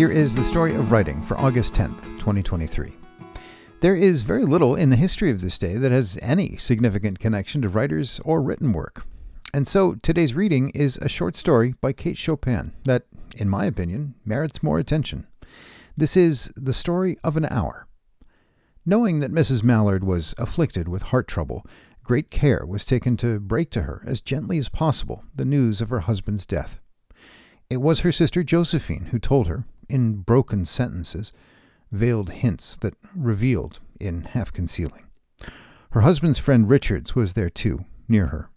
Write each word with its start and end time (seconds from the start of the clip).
Here 0.00 0.10
is 0.10 0.34
the 0.34 0.42
story 0.42 0.74
of 0.74 0.90
writing 0.90 1.22
for 1.22 1.38
August 1.38 1.74
10th, 1.74 2.00
2023. 2.18 2.96
There 3.80 3.94
is 3.94 4.22
very 4.22 4.46
little 4.46 4.74
in 4.74 4.88
the 4.88 4.96
history 4.96 5.30
of 5.30 5.42
this 5.42 5.58
day 5.58 5.76
that 5.76 5.92
has 5.92 6.18
any 6.22 6.56
significant 6.56 7.18
connection 7.18 7.60
to 7.60 7.68
writers 7.68 8.18
or 8.24 8.40
written 8.40 8.72
work. 8.72 9.04
And 9.52 9.68
so 9.68 9.96
today's 9.96 10.34
reading 10.34 10.70
is 10.70 10.96
a 10.96 11.08
short 11.10 11.36
story 11.36 11.74
by 11.82 11.92
Kate 11.92 12.16
Chopin 12.16 12.72
that, 12.84 13.02
in 13.36 13.50
my 13.50 13.66
opinion, 13.66 14.14
merits 14.24 14.62
more 14.62 14.78
attention. 14.78 15.26
This 15.98 16.16
is 16.16 16.50
The 16.56 16.72
Story 16.72 17.18
of 17.22 17.36
an 17.36 17.44
Hour. 17.50 17.86
Knowing 18.86 19.18
that 19.18 19.34
Mrs. 19.34 19.62
Mallard 19.62 20.02
was 20.02 20.34
afflicted 20.38 20.88
with 20.88 21.02
heart 21.02 21.28
trouble, 21.28 21.66
great 22.04 22.30
care 22.30 22.64
was 22.66 22.86
taken 22.86 23.18
to 23.18 23.38
break 23.38 23.70
to 23.72 23.82
her 23.82 24.02
as 24.06 24.22
gently 24.22 24.56
as 24.56 24.70
possible 24.70 25.24
the 25.34 25.44
news 25.44 25.82
of 25.82 25.90
her 25.90 26.00
husband's 26.00 26.46
death. 26.46 26.80
It 27.68 27.82
was 27.82 28.00
her 28.00 28.12
sister 28.12 28.42
Josephine 28.42 29.08
who 29.10 29.18
told 29.18 29.46
her, 29.46 29.66
in 29.90 30.22
broken 30.22 30.64
sentences, 30.64 31.32
veiled 31.90 32.30
hints 32.30 32.76
that 32.78 32.94
revealed 33.14 33.80
in 33.98 34.22
half 34.22 34.52
concealing. 34.52 35.04
Her 35.90 36.02
husband's 36.02 36.38
friend 36.38 36.68
Richards 36.68 37.14
was 37.14 37.32
there 37.32 37.50
too, 37.50 37.84
near 38.08 38.28
her. 38.28 38.48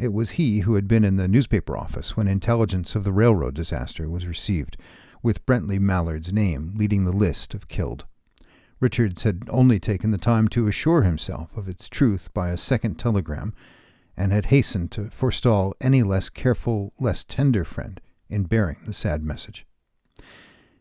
It 0.00 0.12
was 0.12 0.30
he 0.30 0.60
who 0.60 0.74
had 0.74 0.88
been 0.88 1.04
in 1.04 1.16
the 1.16 1.28
newspaper 1.28 1.76
office 1.76 2.16
when 2.16 2.28
intelligence 2.28 2.94
of 2.94 3.04
the 3.04 3.12
railroad 3.12 3.54
disaster 3.54 4.08
was 4.08 4.26
received, 4.26 4.76
with 5.22 5.44
Brently 5.44 5.78
Mallard's 5.78 6.32
name 6.32 6.72
leading 6.76 7.04
the 7.04 7.12
list 7.12 7.52
of 7.52 7.68
killed. 7.68 8.06
Richards 8.80 9.24
had 9.24 9.42
only 9.50 9.80
taken 9.80 10.12
the 10.12 10.18
time 10.18 10.48
to 10.48 10.68
assure 10.68 11.02
himself 11.02 11.56
of 11.56 11.68
its 11.68 11.88
truth 11.88 12.32
by 12.32 12.50
a 12.50 12.56
second 12.56 12.94
telegram, 12.94 13.52
and 14.16 14.32
had 14.32 14.46
hastened 14.46 14.90
to 14.92 15.10
forestall 15.10 15.74
any 15.80 16.02
less 16.02 16.30
careful, 16.30 16.92
less 16.98 17.24
tender 17.24 17.64
friend 17.64 18.00
in 18.30 18.44
bearing 18.44 18.78
the 18.86 18.92
sad 18.92 19.22
message. 19.22 19.66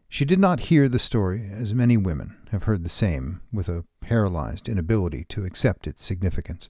She 0.09 0.25
did 0.25 0.39
not 0.39 0.61
hear 0.61 0.87
the 0.87 0.99
story 0.99 1.49
as 1.51 1.73
many 1.73 1.97
women 1.97 2.37
have 2.51 2.63
heard 2.63 2.83
the 2.83 2.89
same, 2.89 3.41
with 3.51 3.67
a 3.67 3.85
paralyzed 3.99 4.69
inability 4.69 5.25
to 5.29 5.45
accept 5.45 5.85
its 5.85 6.03
significance. 6.03 6.69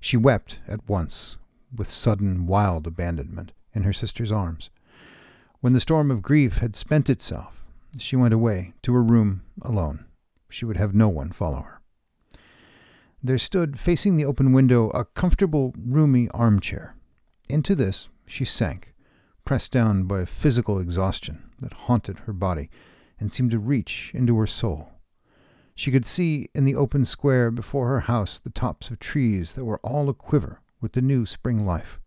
She 0.00 0.16
wept 0.16 0.60
at 0.68 0.88
once, 0.88 1.36
with 1.74 1.88
sudden, 1.88 2.46
wild 2.46 2.86
abandonment, 2.86 3.52
in 3.74 3.82
her 3.82 3.92
sister's 3.92 4.32
arms. 4.32 4.70
When 5.60 5.72
the 5.72 5.80
storm 5.80 6.10
of 6.10 6.22
grief 6.22 6.58
had 6.58 6.76
spent 6.76 7.10
itself, 7.10 7.64
she 7.98 8.16
went 8.16 8.34
away 8.34 8.74
to 8.82 8.94
her 8.94 9.02
room 9.02 9.42
alone. 9.60 10.06
She 10.48 10.64
would 10.64 10.76
have 10.76 10.94
no 10.94 11.08
one 11.08 11.32
follow 11.32 11.62
her. 11.62 11.80
There 13.22 13.38
stood, 13.38 13.78
facing 13.78 14.16
the 14.16 14.24
open 14.24 14.52
window, 14.52 14.90
a 14.90 15.04
comfortable, 15.04 15.74
roomy 15.76 16.28
armchair. 16.30 16.94
Into 17.48 17.74
this 17.74 18.08
she 18.26 18.44
sank, 18.44 18.91
pressed 19.44 19.72
down 19.72 20.04
by 20.04 20.20
a 20.20 20.26
physical 20.26 20.78
exhaustion 20.78 21.50
that 21.58 21.72
haunted 21.72 22.20
her 22.20 22.32
body 22.32 22.70
and 23.18 23.30
seemed 23.30 23.50
to 23.50 23.58
reach 23.58 24.10
into 24.14 24.38
her 24.38 24.46
soul. 24.46 24.90
She 25.74 25.90
could 25.90 26.04
see 26.04 26.48
in 26.54 26.64
the 26.64 26.74
open 26.74 27.04
square 27.04 27.50
before 27.50 27.88
her 27.88 28.00
house 28.00 28.38
the 28.38 28.50
tops 28.50 28.90
of 28.90 28.98
trees 28.98 29.54
that 29.54 29.64
were 29.64 29.78
all 29.78 30.08
a 30.08 30.14
quiver 30.14 30.60
with 30.80 30.92
the 30.92 31.02
new 31.02 31.24
spring 31.24 31.64
life. 31.64 31.98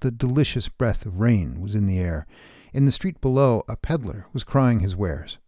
The 0.00 0.10
delicious 0.10 0.68
breath 0.68 1.06
of 1.06 1.20
rain 1.20 1.60
was 1.60 1.74
in 1.74 1.86
the 1.86 1.98
air. 1.98 2.26
In 2.72 2.84
the 2.84 2.90
street 2.90 3.20
below, 3.20 3.64
a 3.68 3.76
peddler 3.76 4.26
was 4.32 4.44
crying 4.44 4.80
his 4.80 4.96
wares. 4.96 5.38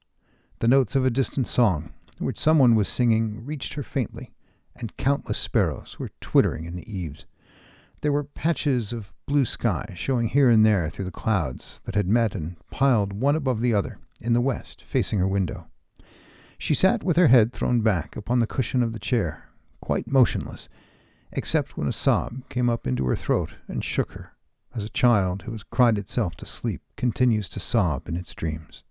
The 0.61 0.69
notes 0.69 0.95
of 0.95 1.05
a 1.05 1.11
distant 1.11 1.49
song, 1.49 1.93
which 2.19 2.39
someone 2.39 2.75
was 2.75 2.89
singing, 2.89 3.45
reached 3.45 3.75
her 3.75 3.83
faintly, 3.83 4.33
and 4.77 4.97
countless 4.97 5.39
sparrows 5.39 5.99
were 5.99 6.11
twittering 6.21 6.65
in 6.65 6.77
the 6.77 6.91
eaves. 6.91 7.25
There 8.03 8.13
were 8.13 8.25
patches 8.25 8.93
of 8.95 9.13
blue 9.27 9.45
sky 9.45 9.93
showing 9.95 10.29
here 10.29 10.49
and 10.49 10.65
there 10.65 10.89
through 10.89 11.05
the 11.05 11.11
clouds 11.11 11.83
that 11.85 11.95
had 11.95 12.09
met 12.09 12.35
and 12.35 12.57
piled 12.71 13.13
one 13.13 13.37
above 13.37 13.61
the 13.61 13.75
other 13.75 13.99
in 14.21 14.33
the 14.33 14.41
west, 14.41 14.83
facing 14.83 15.19
her 15.19 15.29
window. 15.29 15.67
She 16.57 16.75
sat 16.75 17.05
with 17.05 17.17
her 17.17 17.29
head 17.29 17.53
thrown 17.53 17.83
back 17.83 18.17
upon 18.17 18.39
the 18.39 18.47
cushion 18.47 18.83
of 18.83 18.93
the 18.93 18.99
chair, 18.99 19.49
quite 19.81 20.07
motionless, 20.07 20.69
except 21.33 21.77
when 21.77 21.89
a 21.89 21.93
sob 21.93 22.49
came 22.49 22.71
up 22.71 22.87
into 22.87 23.07
her 23.07 23.17
throat 23.17 23.55
and 23.69 23.85
shook 23.85 24.13
her, 24.13 24.33
as 24.75 24.85
a 24.85 24.91
child 24.91 25.43
who 25.43 25.53
has 25.53 25.63
cried 25.63 25.99
itself 25.99 26.37
to 26.37 26.47
sleep 26.47 26.83
continues 26.97 27.49
to 27.51 27.61
sob 27.61 28.09
in 28.09 28.17
its 28.17 28.35
dreams. 28.35 28.83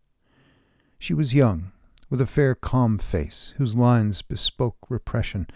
She 1.00 1.14
was 1.14 1.34
young, 1.34 1.72
with 2.10 2.22
a 2.22 2.28
fair, 2.28 2.54
calm 2.56 2.98
face 2.98 3.54
whose 3.58 3.76
lines 3.76 4.22
bespoke 4.22 4.78
repression 4.88 5.48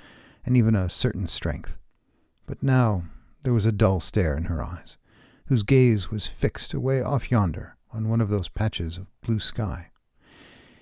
and 0.45 0.57
even 0.57 0.75
a 0.75 0.89
certain 0.89 1.27
strength. 1.27 1.77
But 2.45 2.61
now 2.61 3.03
there 3.43 3.53
was 3.53 3.65
a 3.65 3.71
dull 3.71 3.99
stare 3.99 4.35
in 4.35 4.45
her 4.45 4.63
eyes, 4.63 4.97
whose 5.47 5.63
gaze 5.63 6.09
was 6.09 6.27
fixed 6.27 6.73
away 6.73 7.01
off 7.01 7.29
yonder 7.29 7.77
on 7.91 8.09
one 8.09 8.21
of 8.21 8.29
those 8.29 8.49
patches 8.49 8.97
of 8.97 9.07
blue 9.21 9.39
sky. 9.39 9.91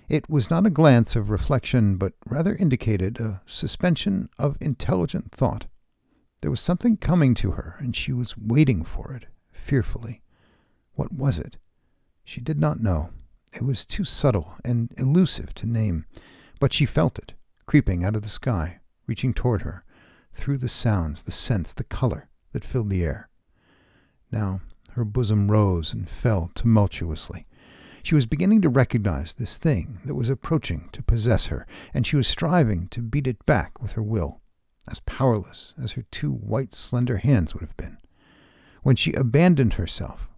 It 0.08 0.28
was 0.28 0.50
not 0.50 0.66
a 0.66 0.70
glance 0.70 1.16
of 1.16 1.30
reflection, 1.30 1.96
but 1.96 2.14
rather 2.26 2.54
indicated 2.54 3.18
a 3.18 3.40
suspension 3.46 4.28
of 4.38 4.56
intelligent 4.60 5.32
thought. 5.32 5.66
There 6.40 6.50
was 6.50 6.60
something 6.60 6.96
coming 6.96 7.34
to 7.34 7.52
her, 7.52 7.76
and 7.78 7.94
she 7.94 8.12
was 8.12 8.36
waiting 8.36 8.84
for 8.84 9.12
it, 9.14 9.26
fearfully. 9.52 10.22
What 10.94 11.12
was 11.12 11.38
it? 11.38 11.56
She 12.24 12.40
did 12.40 12.58
not 12.58 12.82
know. 12.82 13.10
It 13.54 13.62
was 13.62 13.86
too 13.86 14.04
subtle 14.04 14.54
and 14.64 14.92
elusive 14.96 15.54
to 15.54 15.66
name, 15.66 16.06
but 16.60 16.72
she 16.72 16.86
felt 16.86 17.18
it, 17.18 17.34
creeping 17.66 18.04
out 18.04 18.16
of 18.16 18.22
the 18.22 18.28
sky, 18.28 18.80
reaching 19.06 19.34
toward 19.34 19.62
her, 19.62 19.84
through 20.34 20.58
the 20.58 20.68
sounds, 20.68 21.22
the 21.22 21.30
scents, 21.32 21.72
the 21.72 21.84
color, 21.84 22.28
that 22.52 22.64
filled 22.64 22.90
the 22.90 23.04
air. 23.04 23.28
Now 24.30 24.60
her 24.92 25.04
bosom 25.04 25.50
rose 25.50 25.92
and 25.92 26.08
fell 26.08 26.50
tumultuously. 26.54 27.44
She 28.02 28.14
was 28.14 28.26
beginning 28.26 28.62
to 28.62 28.68
recognize 28.68 29.34
this 29.34 29.58
thing 29.58 30.00
that 30.04 30.14
was 30.14 30.28
approaching 30.28 30.88
to 30.92 31.02
possess 31.02 31.46
her, 31.46 31.66
and 31.94 32.06
she 32.06 32.16
was 32.16 32.26
striving 32.26 32.88
to 32.88 33.00
beat 33.00 33.26
it 33.26 33.44
back 33.46 33.80
with 33.80 33.92
her 33.92 34.02
will, 34.02 34.40
as 34.88 35.00
powerless 35.00 35.72
as 35.82 35.92
her 35.92 36.04
two 36.10 36.32
white, 36.32 36.72
slender 36.72 37.18
hands 37.18 37.54
would 37.54 37.62
have 37.62 37.76
been. 37.76 37.98
When 38.82 38.96
she 38.96 39.12
abandoned 39.12 39.74
herself, 39.74 40.28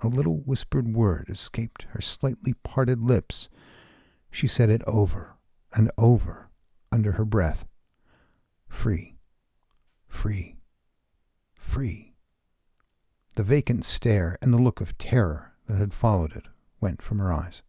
a 0.00 0.08
little 0.08 0.38
whispered 0.38 0.94
word 0.94 1.28
escaped 1.28 1.82
her 1.90 2.00
slightly 2.00 2.54
parted 2.62 3.02
lips. 3.02 3.48
She 4.30 4.46
said 4.46 4.70
it 4.70 4.82
over 4.86 5.34
and 5.74 5.90
over 5.98 6.48
under 6.92 7.12
her 7.12 7.24
breath. 7.24 7.66
Free, 8.68 9.16
free 10.06 10.57
free. 11.68 12.14
The 13.34 13.42
vacant 13.42 13.84
stare 13.84 14.38
and 14.40 14.54
the 14.54 14.58
look 14.58 14.80
of 14.80 14.96
terror 14.96 15.52
that 15.66 15.76
had 15.76 15.92
followed 15.92 16.34
it 16.34 16.46
went 16.80 17.02
from 17.02 17.18
her 17.18 17.30
eyes. 17.30 17.62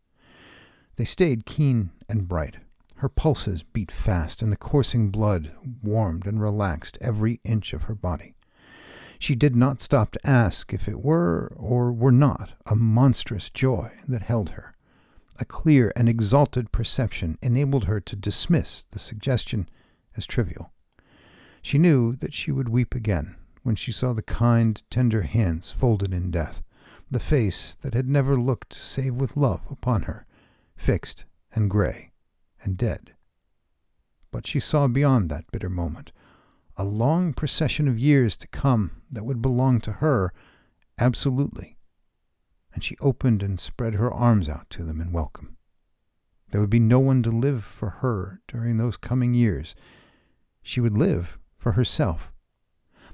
They 0.95 1.03
stayed 1.03 1.45
keen 1.45 1.91
and 2.07 2.27
bright. 2.27 2.57
Her 2.95 3.09
pulses 3.09 3.61
beat 3.61 3.91
fast, 3.91 4.41
and 4.41 4.51
the 4.51 4.57
coursing 4.57 5.09
blood 5.11 5.51
warmed 5.83 6.25
and 6.25 6.41
relaxed 6.41 6.97
every 7.01 7.41
inch 7.43 7.73
of 7.73 7.83
her 7.83 7.93
body. 7.93 8.35
She 9.19 9.35
did 9.35 9.55
not 9.55 9.81
stop 9.81 10.11
to 10.13 10.27
ask 10.27 10.73
if 10.73 10.88
it 10.88 11.03
were 11.03 11.53
or 11.57 11.91
were 11.91 12.11
not 12.11 12.53
a 12.65 12.77
monstrous 12.77 13.49
joy 13.49 13.91
that 14.07 14.23
held 14.23 14.51
her. 14.51 14.75
A 15.39 15.45
clear 15.45 15.91
and 15.97 16.07
exalted 16.07 16.71
perception 16.71 17.38
enabled 17.41 17.83
her 17.83 17.99
to 17.99 18.15
dismiss 18.15 18.83
the 18.83 18.99
suggestion 18.99 19.67
as 20.15 20.25
trivial. 20.25 20.71
She 21.61 21.77
knew 21.77 22.15
that 22.15 22.33
she 22.33 22.51
would 22.51 22.69
weep 22.69 22.95
again, 22.95 23.35
when 23.63 23.75
she 23.75 23.91
saw 23.91 24.13
the 24.13 24.21
kind, 24.21 24.81
tender 24.89 25.23
hands 25.23 25.71
folded 25.71 26.13
in 26.13 26.31
death, 26.31 26.63
the 27.11 27.19
face 27.19 27.75
that 27.81 27.93
had 27.93 28.07
never 28.07 28.39
looked 28.39 28.73
save 28.73 29.15
with 29.15 29.37
love 29.37 29.61
upon 29.69 30.03
her, 30.03 30.25
fixed 30.75 31.25
and 31.53 31.69
gray 31.69 32.11
and 32.61 32.77
dead. 32.77 33.13
But 34.31 34.45
she 34.45 34.59
saw 34.59 34.87
beyond 34.87 35.29
that 35.29 35.51
bitter 35.51 35.69
moment 35.69 36.11
a 36.77 36.83
long 36.85 37.33
procession 37.33 37.89
of 37.89 37.99
years 37.99 38.37
to 38.37 38.47
come 38.47 39.01
that 39.11 39.25
would 39.25 39.41
belong 39.41 39.81
to 39.81 39.91
her 39.93 40.31
absolutely, 40.97 41.77
and 42.73 42.83
she 42.83 42.95
opened 43.01 43.44
and 43.44 43.59
spread 43.59 43.95
her 43.95 44.09
arms 44.09 44.47
out 44.47 44.69
to 44.69 44.83
them 44.83 45.01
in 45.01 45.12
welcome. 45.12 45.57
There 46.51 46.62
would 46.62 46.69
be 46.69 46.79
no 46.79 47.00
one 47.00 47.21
to 47.23 47.31
live 47.31 47.65
for 47.65 47.89
her 47.89 48.39
during 48.47 48.77
those 48.77 48.95
coming 48.95 49.33
years. 49.33 49.75
She 50.62 50.79
would 50.79 50.97
live 50.97 51.38
for 51.57 51.73
herself 51.73 52.31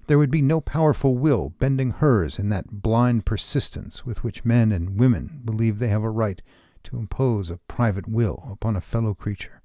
there 0.07 0.18
would 0.18 0.31
be 0.31 0.42
no 0.42 0.62
powerful 0.62 1.16
will 1.16 1.50
bending 1.60 1.92
hers 1.92 2.38
in 2.38 2.50
that 2.50 2.81
blind 2.81 3.25
persistence 3.25 4.06
with 4.06 4.24
which 4.24 4.46
men 4.46 4.72
and 4.72 5.00
women 5.00 5.42
believe 5.44 5.80
they 5.80 5.88
have 5.88 6.04
a 6.04 6.10
right 6.10 6.42
to 6.84 6.98
impose 6.98 7.50
a 7.50 7.57
private 7.68 8.07
will 8.07 8.48
upon 8.52 8.75
a 8.75 8.81
fellow 8.81 9.13
creature. 9.13 9.62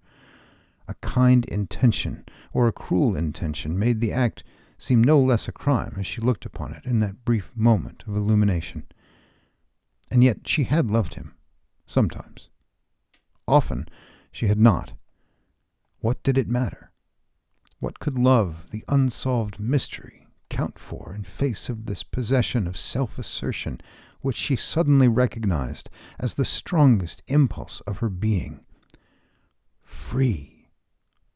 A 0.89 0.95
kind 0.95 1.45
intention 1.45 2.25
or 2.53 2.67
a 2.67 2.73
cruel 2.73 3.15
intention 3.15 3.79
made 3.79 4.01
the 4.01 4.13
act 4.13 4.43
seem 4.79 5.05
no 5.05 5.21
less 5.21 5.47
a 5.47 5.53
crime 5.53 5.95
as 5.99 6.07
she 6.07 6.21
looked 6.21 6.47
upon 6.47 6.73
it 6.73 6.85
in 6.85 7.01
that 7.01 7.25
brief 7.25 7.53
moment 7.55 8.03
of 8.07 8.17
illumination. 8.17 8.87
And 10.11 10.25
yet 10.25 10.49
she 10.49 10.65
had 10.65 10.91
loved 10.91 11.15
him, 11.15 11.35
sometimes. 11.87 12.49
Often 13.47 13.89
she 14.33 14.47
had 14.47 14.59
not. 14.59 14.95
What 16.01 16.23
did 16.23 16.39
it 16.39 16.49
matter? 16.49 16.91
What 17.79 17.99
could 17.99 18.19
love, 18.19 18.71
the 18.71 18.85
unsolved 18.89 19.61
mystery, 19.61 20.27
account 20.51 20.79
for 20.81 21.15
in 21.15 21.23
face 21.23 21.69
of 21.69 21.87
this 21.87 22.03
possession 22.03 22.67
of 22.67 22.77
self 22.77 23.19
assertion 23.21 23.81
which 24.21 24.37
she 24.37 24.57
suddenly 24.57 25.07
recognized 25.07 25.89
as 26.19 26.35
the 26.35 26.45
strongest 26.45 27.23
impulse 27.29 27.81
of 27.87 27.99
her 27.99 28.09
being. 28.09 28.61
Free, 29.81 30.69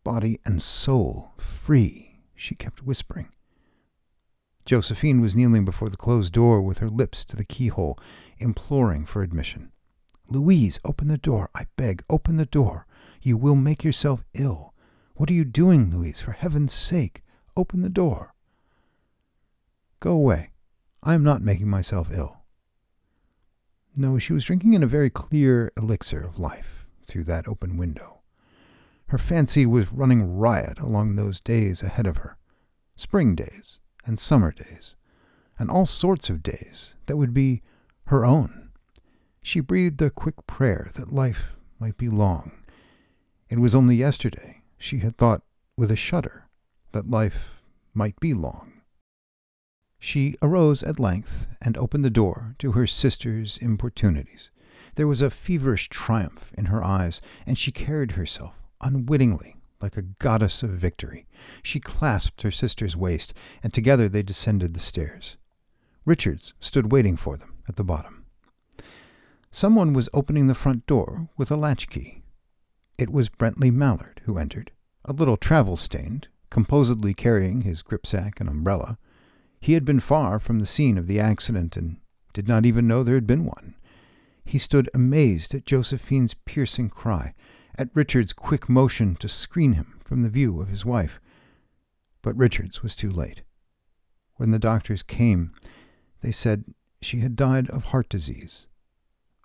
body 0.03 0.41
and 0.45 0.61
soul, 0.61 1.31
free, 1.39 2.25
she 2.35 2.57
kept 2.57 2.83
whispering. 2.83 3.29
Josephine 4.67 5.21
was 5.21 5.37
kneeling 5.37 5.65
before 5.65 5.89
the 5.91 5.97
closed 5.97 6.33
door 6.33 6.61
with 6.61 6.79
her 6.79 6.91
lips 6.91 7.25
to 7.27 7.37
the 7.37 7.45
keyhole, 7.45 7.99
imploring 8.39 9.07
for 9.07 9.23
admission. 9.23 9.71
Louise, 10.29 10.81
open 10.85 11.07
the 11.07 11.19
door. 11.19 11.51
I 11.55 11.67
beg, 11.77 12.03
open 12.11 12.37
the 12.37 12.47
door. 12.47 12.87
You 13.23 13.37
will 13.37 13.55
make 13.55 13.85
yourself 13.85 14.25
ill. 14.35 14.75
What 15.15 15.31
are 15.31 15.35
you 15.35 15.45
doing, 15.45 15.91
Louise? 15.91 16.21
For 16.21 16.33
heaven's 16.33 16.75
sake, 16.75 17.23
open 17.57 17.83
the 17.83 17.89
door. 17.89 18.34
Go 20.01 20.13
away. 20.13 20.51
I 21.03 21.15
am 21.15 21.23
not 21.23 21.43
making 21.43 21.69
myself 21.69 22.11
ill. 22.13 22.39
No, 23.97 24.19
she 24.19 24.33
was 24.33 24.45
drinking 24.45 24.73
in 24.73 24.83
a 24.83 24.89
very 24.89 25.11
clear 25.11 25.73
elixir 25.77 26.21
of 26.21 26.39
life 26.39 26.87
through 27.07 27.25
that 27.25 27.47
open 27.47 27.77
window. 27.77 28.21
Her 29.09 29.19
fancy 29.19 29.67
was 29.67 29.93
running 29.93 30.37
riot 30.37 30.81
along 30.81 31.15
those 31.15 31.41
days 31.41 31.83
ahead 31.83 32.07
of 32.07 32.19
her 32.19 32.37
spring 32.97 33.35
days 33.35 33.81
and 34.05 34.19
summer 34.19 34.53
days, 34.53 34.95
and 35.59 35.71
all 35.71 35.87
sorts 35.87 36.29
of 36.31 36.43
days 36.43 36.97
that 37.07 37.17
would 37.17 37.35
be 37.35 37.63
her 38.07 38.25
own. 38.25 38.71
She 39.43 39.61
breathed 39.61 40.01
a 40.03 40.11
quick 40.11 40.47
prayer 40.47 40.91
that 40.95 41.13
life 41.13 41.53
might 41.79 41.97
be 41.97 42.09
long. 42.09 42.53
It 43.49 43.59
was 43.59 43.75
only 43.75 43.97
yesterday 43.97 44.63
she 44.79 44.99
had 44.99 45.17
thought 45.17 45.43
with 45.77 45.91
a 45.91 45.97
shudder 45.97 46.49
that 46.93 47.11
life 47.11 47.63
might 47.93 48.19
be 48.21 48.33
long. 48.35 48.74
She 50.07 50.37
arose 50.43 50.83
at 50.83 51.01
length 51.01 51.47
and 51.63 51.79
opened 51.79 52.05
the 52.05 52.11
door 52.11 52.57
to 52.59 52.73
her 52.73 52.87
sister's 52.87 53.57
importunities. 53.57 54.51
There 54.97 55.09
was 55.09 55.23
a 55.23 55.31
feverish 55.31 55.89
triumph 55.89 56.53
in 56.59 56.67
her 56.67 56.85
eyes, 56.85 57.23
and 57.47 57.57
she 57.57 57.73
carried 57.73 58.13
herself 58.13 58.53
unwittingly 58.83 59.57
like 59.81 59.97
a 59.97 60.03
goddess 60.03 60.63
of 60.63 60.73
victory. 60.73 61.25
She 61.63 61.81
clasped 61.81 62.43
her 62.43 62.51
sister's 62.51 62.95
waist, 62.95 63.33
and 63.63 63.73
together 63.73 64.07
they 64.07 64.23
descended 64.23 64.75
the 64.75 64.79
stairs. 64.79 65.39
Richards 66.05 66.53
stood 66.61 66.93
waiting 66.93 67.17
for 67.17 67.39
them 67.39 67.55
at 67.67 67.77
the 67.77 67.83
bottom. 67.83 68.27
Someone 69.51 69.95
was 69.95 70.11
opening 70.13 70.49
the 70.49 70.55
front 70.55 70.87
door 70.87 71.31
with 71.39 71.51
a 71.51 71.57
latchkey. 71.57 72.23
It 72.99 73.09
was 73.09 73.31
Brently 73.31 73.71
Mallard 73.71 74.21
who 74.25 74.37
entered, 74.37 74.71
a 75.07 75.15
little 75.15 75.39
travel 75.39 75.79
stained, 75.79 76.29
composedly 76.51 77.15
carrying 77.15 77.63
his 77.63 77.81
gripsack 77.81 78.39
and 78.39 78.51
umbrella. 78.51 78.99
He 79.65 79.73
had 79.73 79.87
been 79.87 79.99
far 79.99 80.39
from 80.39 80.59
the 80.59 80.67
scene 80.67 80.99
of 80.99 81.07
the 81.07 81.19
accident 81.19 81.75
and 81.75 81.97
did 82.35 82.47
not 82.47 82.67
even 82.67 82.87
know 82.87 83.03
there 83.03 83.15
had 83.15 83.27
been 83.27 83.47
one. 83.47 83.77
He 84.45 84.59
stood 84.59 84.91
amazed 84.93 85.55
at 85.55 85.65
Josephine's 85.65 86.35
piercing 86.35 86.91
cry, 86.91 87.33
at 87.79 87.89
Richard's 87.95 88.35
quick 88.35 88.69
motion 88.69 89.17
to 89.17 89.27
screen 89.27 89.73
him 89.73 89.99
from 90.05 90.23
the 90.23 90.29
view 90.29 90.61
of 90.61 90.69
his 90.69 90.85
wife. 90.85 91.19
But 92.21 92.37
Richards 92.37 92.83
was 92.83 92.95
too 92.95 93.11
late. 93.11 93.41
When 94.35 94.51
the 94.51 94.59
doctors 94.59 95.03
came, 95.03 95.55
they 96.21 96.31
said 96.31 96.67
she 97.01 97.21
had 97.21 97.35
died 97.35 97.71
of 97.71 97.85
heart 97.85 98.11
disease, 98.11 98.67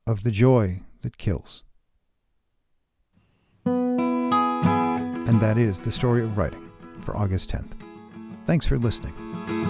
of 0.06 0.24
the 0.24 0.32
joy 0.32 0.82
that 1.02 1.18
kills. 1.18 1.64
And 3.66 5.40
that 5.40 5.58
is 5.58 5.80
the 5.80 5.94
story 5.94 6.24
of 6.24 6.38
writing 6.38 6.70
for 7.04 7.16
August 7.16 7.52
10th. 7.52 7.72
Thanks 8.46 8.66
for 8.66 8.78
listening. 8.78 9.69